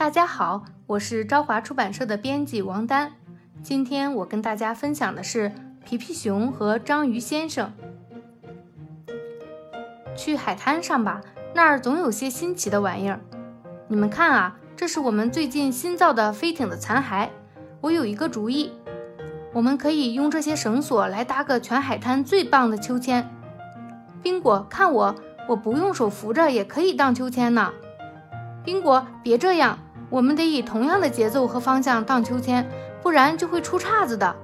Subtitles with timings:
[0.00, 3.12] 大家好，我是朝华出版社的编辑王丹。
[3.62, 5.52] 今天我跟大家分享的是
[5.84, 7.70] 皮皮熊和章鱼先生。
[10.16, 11.20] 去海滩上吧，
[11.54, 13.20] 那儿总有些新奇的玩意儿。
[13.88, 17.28] 你们看啊，这是我们最近新造的飞艇的残骸。
[17.82, 18.72] 我有一个主意，
[19.52, 23.28] 我们可以用这些绳索来搭个全海滩最棒的秋千。
[24.22, 25.14] 宾果，看我，
[25.46, 27.70] 我不用手扶着也可以荡秋千呢。
[28.62, 29.78] 宾果，别这样，
[30.10, 32.68] 我们得以同样的节奏和方向荡秋千，
[33.00, 34.34] 不然就会出岔子的。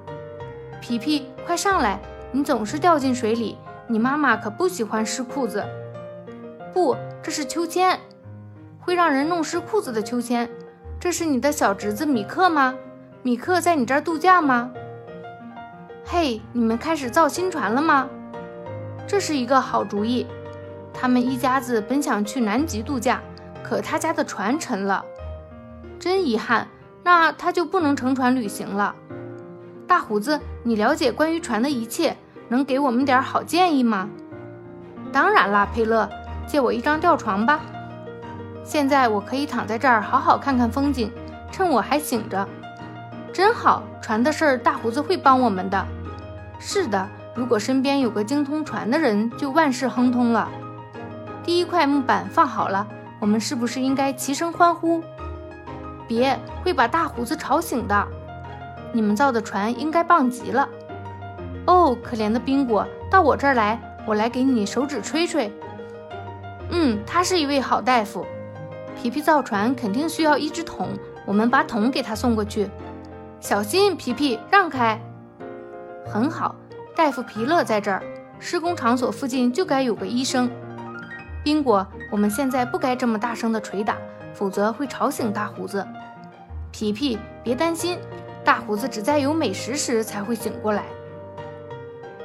[0.80, 3.58] 皮皮，快上来，你总是掉进水里，
[3.88, 5.64] 你妈妈可不喜欢湿裤子。
[6.72, 7.98] 不，这是秋千，
[8.80, 10.48] 会让人弄湿裤子的秋千。
[11.00, 12.74] 这是你的小侄子米克吗？
[13.22, 14.70] 米克在你这儿度假吗？
[16.04, 18.08] 嘿，你们开始造新船了吗？
[19.04, 20.28] 这是一个好主意。
[20.94, 23.20] 他们一家子本想去南极度假。
[23.62, 25.04] 可他家的船沉了，
[25.98, 26.68] 真遗憾。
[27.02, 28.94] 那他就不能乘船旅行了。
[29.86, 32.16] 大胡子，你了解关于船的一切，
[32.48, 34.10] 能给我们点好建议吗？
[35.12, 36.10] 当然啦，佩勒，
[36.46, 37.60] 借我一张吊床吧。
[38.64, 41.12] 现在我可以躺在这儿好好看看风景，
[41.52, 42.46] 趁我还醒着。
[43.32, 45.86] 真好，船的事儿大胡子会帮我们的。
[46.58, 50.48] 是的，如果身边有个精通船的人，就万事亨通了。
[51.44, 52.84] 第一块木板放好了。
[53.20, 55.02] 我们是不是应该齐声欢呼？
[56.06, 58.06] 别，会把大胡子吵醒的。
[58.92, 60.68] 你们造的船应该棒极了。
[61.66, 65.52] 哦，可怜的宾果，到我这儿来，我来给你手指吹吹。
[66.70, 68.24] 嗯，他是一位好大夫。
[68.96, 70.88] 皮皮造船肯定需要一只桶，
[71.26, 72.70] 我们把桶给他送过去。
[73.40, 74.98] 小心，皮皮，让开。
[76.06, 76.54] 很好，
[76.96, 78.02] 大夫皮勒在这儿。
[78.38, 80.50] 施工场所附近就该有个医生。
[81.42, 83.96] 宾果，我们现在不该这么大声的捶打，
[84.32, 85.86] 否则会吵醒大胡子。
[86.78, 87.98] 皮皮，别担心，
[88.44, 90.82] 大胡子只在有美食时才会醒过来。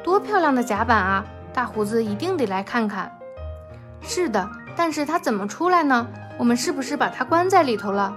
[0.03, 1.25] 多漂亮的甲板啊！
[1.53, 3.09] 大胡子一定得来看看。
[4.01, 4.45] 是的，
[4.75, 6.06] 但是他怎么出来呢？
[6.38, 8.13] 我们是不是把他关在里头了？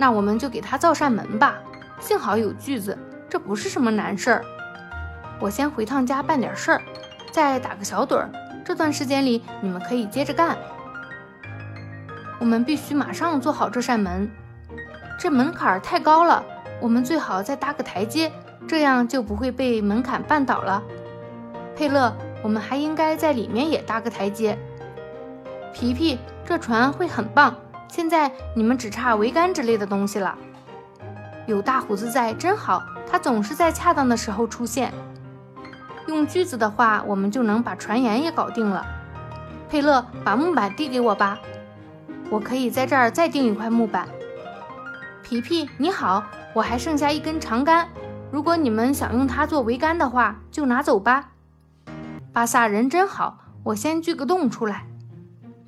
[0.00, 1.60] 那我们就给他造扇门吧。
[2.00, 2.98] 幸好有锯子，
[3.30, 4.44] 这不是什么难事儿。
[5.38, 6.82] 我先回趟家办点事儿，
[7.30, 8.28] 再打个小盹儿。
[8.64, 10.58] 这段时间里，你们可以接着干。
[12.40, 14.28] 我们必须马上做好这扇门，
[15.22, 16.44] 这门槛太高了，
[16.80, 18.32] 我们最好再搭个台阶，
[18.66, 20.82] 这样就不会被门槛绊倒了。
[21.76, 22.12] 佩勒，
[22.42, 24.58] 我们还应该在里面也搭个台阶。
[25.72, 27.54] 皮皮，这船会很棒。
[27.86, 30.36] 现在你们只差桅杆之类的东西了。
[31.46, 34.92] 有大胡子在真好，他总是在恰当的时候出现。
[36.08, 38.84] 用锯子的话，我们就能把船沿也搞定了。
[39.70, 41.38] 佩勒，把木板递给我吧，
[42.28, 44.08] 我可以在这儿再钉一块木板。
[45.32, 46.22] 皮皮，你好，
[46.52, 47.88] 我还剩下一根长杆，
[48.30, 51.30] 如果你们想用它做桅杆的话，就拿走吧。
[52.34, 54.84] 巴萨人真好，我先锯个洞出来。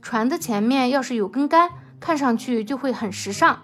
[0.02, 3.60] 船的前面要是有根杆，看上去就会很时尚。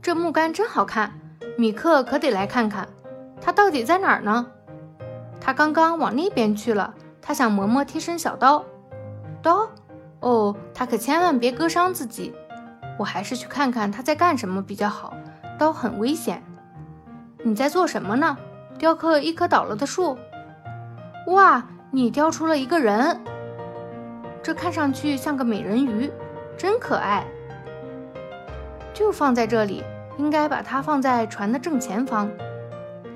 [0.00, 1.20] 这木杆真好看，
[1.58, 2.88] 米克可得来看看，
[3.38, 4.46] 它到底在哪儿呢？
[5.42, 8.64] 他刚刚往那边去了，他想磨磨贴身小刀。
[9.42, 9.68] 刀？
[10.20, 12.32] 哦，他可千万别割伤自己。
[12.98, 15.14] 我还是去看看他在干什么比较好。
[15.58, 16.42] 刀很危险。
[17.42, 18.36] 你在做什么呢？
[18.78, 20.18] 雕刻一棵倒了的树。
[21.28, 23.20] 哇，你雕出了一个人。
[24.42, 26.10] 这看上去像个美人鱼，
[26.56, 27.24] 真可爱。
[28.92, 29.84] 就放在这里，
[30.18, 32.30] 应该把它放在船的正前方。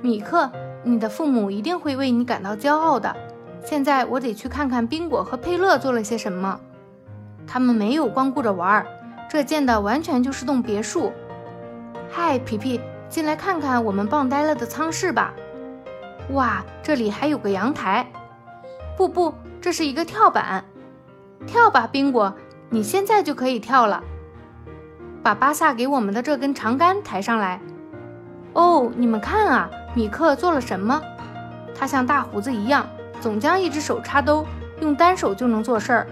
[0.03, 0.51] 米克。
[0.89, 3.17] 你的父母一定会为你感到骄傲的。
[3.65, 6.61] 现在我得去看看宾果和佩勒做了些什么。
[7.45, 8.87] 他们没有光顾着玩儿，
[9.29, 11.13] 这建的完全就是栋别墅。
[12.11, 15.35] 嗨，皮皮，进来看看我们棒呆了的舱室吧。
[16.31, 18.07] 哇，这里还有个阳台。
[18.97, 20.65] 不不，这是一个跳板。
[21.47, 22.35] 跳吧，宾果，
[22.71, 24.03] 你现在就可以跳了。
[25.23, 27.61] 把巴萨给我们的这根长杆抬上来。
[28.53, 29.69] 哦，你们看啊！
[29.95, 31.03] 米克做了什么？
[31.75, 32.87] 他像大胡子一样，
[33.21, 34.47] 总将一只手插兜，
[34.81, 36.07] 用单手就能做事儿。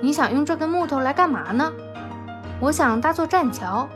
[0.00, 1.72] 你想用这根木头来干嘛呢？
[2.58, 3.86] 我想搭座栈桥，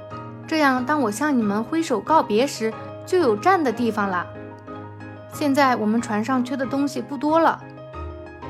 [0.46, 2.72] 这样当我向你们挥手告别时，
[3.06, 4.26] 就有站的地方了。
[5.32, 7.58] 现在我们船上缺的东西不多了。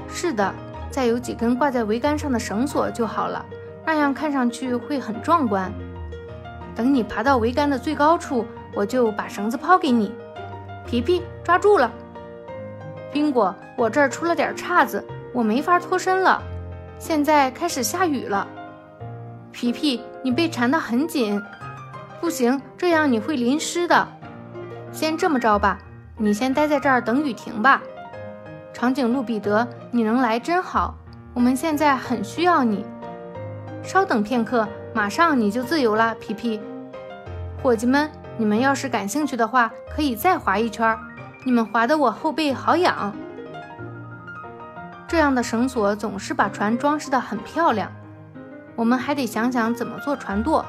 [0.08, 0.52] 是的，
[0.90, 3.44] 再有几根挂在桅杆上的绳索就好了，
[3.86, 5.72] 那样看上去会很壮观。
[6.74, 10.12] 等你爬到桅杆的最高处，我就把绳子抛给你。
[10.86, 11.88] 皮皮抓住了，
[13.12, 16.42] 宾果，我这儿出了点岔子，我没法脱身了。
[16.98, 18.46] 现在开始下雨了，
[19.52, 21.40] 皮皮，你被缠得很紧，
[22.20, 24.06] 不行，这样你会淋湿的。
[24.92, 25.78] 先这么着吧，
[26.16, 27.82] 你先待在这儿等雨停吧。
[28.72, 30.94] 长颈鹿彼得，你能来真好，
[31.34, 32.84] 我们现在很需要你。
[33.82, 36.60] 稍等片刻，马上你就自由了，皮皮。
[37.62, 40.96] 伙计们，你们要是感兴趣的话，可以再划一圈。
[41.44, 43.12] 你们划得我后背好痒。
[45.08, 47.90] 这样的绳索总是把船装饰得很漂亮。
[48.80, 50.64] 我们还得想想怎么做船舵，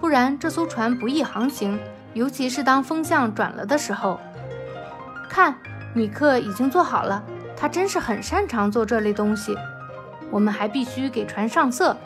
[0.00, 1.78] 不然这艘船不易航行，
[2.12, 4.18] 尤其是当风向转了的时候。
[5.28, 5.54] 看，
[5.94, 7.22] 米克已经做好了，
[7.56, 9.56] 他真是很擅长做这类东西。
[10.28, 11.96] 我们还必须给船上色。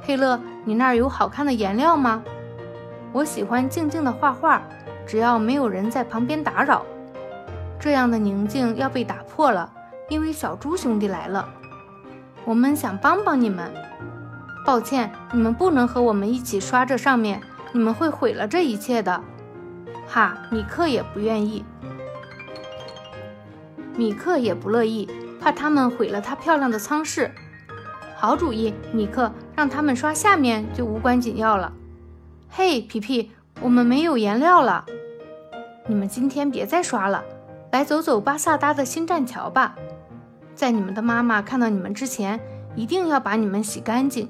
[0.00, 2.22] 佩勒，你那儿有好看的颜料吗？
[3.10, 4.62] 我喜欢静静的画画，
[5.04, 6.86] 只要没有人在旁边打扰。
[7.80, 9.68] 这样的宁静要被打破了，
[10.08, 11.48] 因为小猪兄弟来了。
[12.44, 13.74] 我们想帮帮你们。
[14.64, 17.40] 抱歉，你们不能和我们一起刷这上面，
[17.72, 19.20] 你们会毁了这一切的。
[20.06, 21.64] 哈，米克也不愿意，
[23.96, 25.08] 米克也不乐意，
[25.40, 27.30] 怕他们毁了他漂亮的舱室。
[28.16, 31.72] 好主意，米克，让他们刷下面就无关紧要了。
[32.50, 33.30] 嘿，皮皮，
[33.60, 34.84] 我们没有颜料了，
[35.86, 37.24] 你们今天别再刷了，
[37.72, 39.74] 来走走巴萨达的新栈桥吧。
[40.54, 42.38] 在你们的妈妈看到你们之前，
[42.76, 44.28] 一定要把你们洗干净。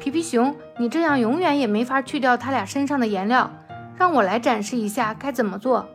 [0.00, 3.50] 皮皮熊，你这样永远也没法去掉他俩身上的颜料。
[3.98, 5.86] 让我来展示一下该怎么做，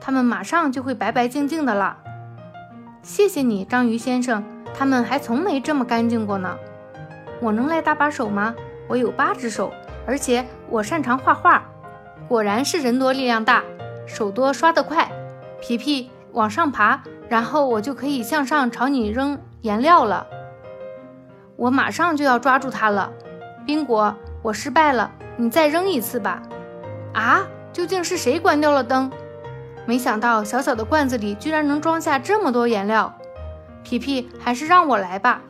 [0.00, 1.96] 他们马上就会白白净净的了。
[3.02, 4.42] 谢谢你，章鱼先生。
[4.76, 6.56] 他们还从没这么干净过呢。
[7.40, 8.52] 我能来搭把手吗？
[8.88, 9.72] 我有八只手，
[10.04, 11.62] 而且我擅长画画。
[12.26, 13.62] 果然是人多力量大，
[14.08, 15.08] 手多刷得快。
[15.60, 20.26] 皮皮，往上爬，然后我就可以向上朝你扔颜料了。
[21.56, 23.12] 我马上就要抓住它了，
[23.64, 26.42] 宾果，我失败了，你再扔一次吧。
[27.12, 27.42] 啊，
[27.72, 29.10] 究竟是谁关掉了灯？
[29.86, 33.14] 没想到小小的罐子里居然能装下这么多颜料。
[33.82, 35.42] 皮皮，还是让我来吧。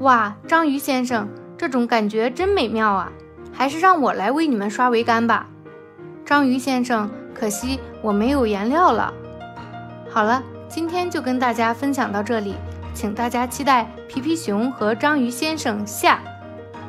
[0.00, 1.28] 哇，章鱼先生，
[1.58, 3.12] 这种感觉真美妙啊！
[3.52, 5.46] 还是让我来为你们刷桅杆吧。
[6.24, 9.12] 章鱼先生，可惜我没有颜料了。
[10.10, 12.54] 好了，今天就跟大家分享到这里。
[12.96, 16.35] 请大家期待《皮皮熊和章鱼先生》下。